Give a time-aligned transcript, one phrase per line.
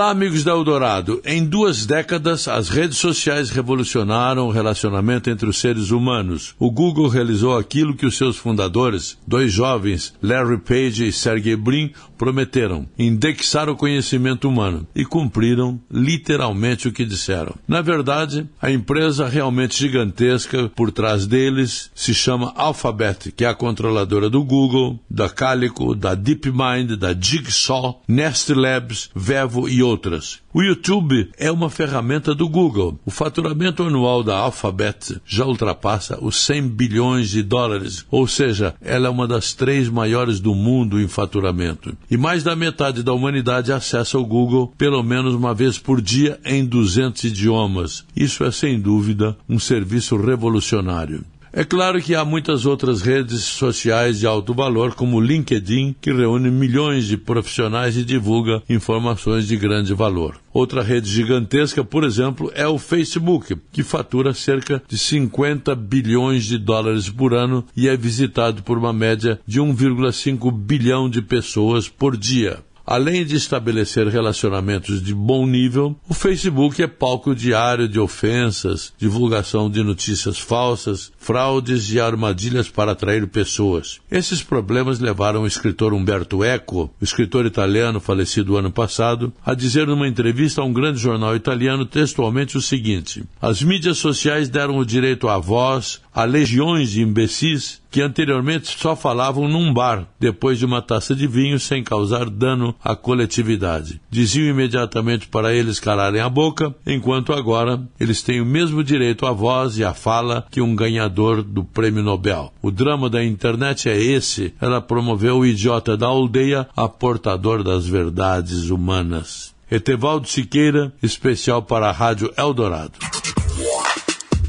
[0.00, 1.20] Olá, amigos da Eldorado.
[1.26, 6.54] Em duas décadas, as redes sociais revolucionaram o relacionamento entre os seres humanos.
[6.58, 11.92] O Google realizou aquilo que os seus fundadores, dois jovens, Larry Page e Sergey Brin,
[12.16, 14.86] prometeram: indexar o conhecimento humano.
[14.94, 17.54] E cumpriram literalmente o que disseram.
[17.68, 23.54] Na verdade, a empresa realmente gigantesca por trás deles se chama Alphabet, que é a
[23.54, 30.40] controladora do Google, da Calico, da DeepMind, da Jigsaw, Nest Labs, Vevo e outras.
[30.54, 32.98] O YouTube é uma ferramenta do Google.
[33.04, 39.08] O faturamento anual da Alphabet já ultrapassa os 100 bilhões de dólares, ou seja, ela
[39.08, 41.96] é uma das três maiores do mundo em faturamento.
[42.10, 46.38] E mais da metade da humanidade acessa o Google pelo menos uma vez por dia
[46.44, 48.04] em 200 idiomas.
[48.14, 51.24] Isso é sem dúvida um serviço revolucionário.
[51.52, 56.12] É claro que há muitas outras redes sociais de alto valor, como o LinkedIn, que
[56.12, 60.40] reúne milhões de profissionais e divulga informações de grande valor.
[60.52, 66.56] Outra rede gigantesca, por exemplo, é o Facebook, que fatura cerca de 50 bilhões de
[66.56, 72.16] dólares por ano e é visitado por uma média de 1,5 bilhão de pessoas por
[72.16, 72.60] dia.
[72.86, 79.70] Além de estabelecer relacionamentos de bom nível, o Facebook é palco diário de ofensas, divulgação
[79.70, 84.00] de notícias falsas, fraudes e armadilhas para atrair pessoas.
[84.10, 89.86] Esses problemas levaram o escritor Umberto Eco, o escritor italiano falecido ano passado, a dizer
[89.86, 94.84] numa entrevista a um grande jornal italiano textualmente o seguinte: As mídias sociais deram o
[94.84, 100.64] direito à voz a legiões de imbecis que anteriormente só falavam num bar, depois de
[100.64, 104.00] uma taça de vinho, sem causar dano à coletividade.
[104.08, 109.32] Diziam imediatamente para eles calarem a boca, enquanto agora eles têm o mesmo direito à
[109.32, 112.52] voz e à fala que um ganhador do prêmio Nobel.
[112.62, 114.54] O drama da internet é esse.
[114.60, 119.54] Ela promoveu o idiota da aldeia a portador das verdades humanas.
[119.70, 122.92] Etevaldo Siqueira, especial para a Rádio Eldorado.